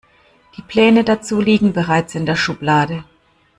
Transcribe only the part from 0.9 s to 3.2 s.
dazu liegen bereits in der Schublade.